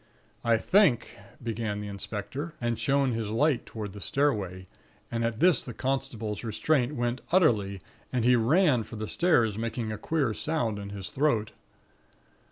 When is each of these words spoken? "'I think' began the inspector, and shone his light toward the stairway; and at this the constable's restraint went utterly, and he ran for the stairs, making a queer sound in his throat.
"'I 0.43 0.57
think' 0.57 1.15
began 1.43 1.79
the 1.79 1.87
inspector, 1.87 2.55
and 2.59 2.79
shone 2.79 3.11
his 3.11 3.29
light 3.29 3.67
toward 3.67 3.93
the 3.93 4.01
stairway; 4.01 4.65
and 5.11 5.23
at 5.23 5.39
this 5.39 5.63
the 5.63 5.75
constable's 5.75 6.43
restraint 6.43 6.95
went 6.95 7.21
utterly, 7.31 7.81
and 8.11 8.25
he 8.25 8.35
ran 8.35 8.81
for 8.81 8.95
the 8.95 9.07
stairs, 9.07 9.59
making 9.59 9.91
a 9.91 9.99
queer 9.99 10.33
sound 10.33 10.79
in 10.79 10.89
his 10.89 11.11
throat. 11.11 11.51